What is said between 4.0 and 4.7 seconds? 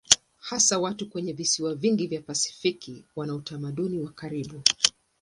karibu.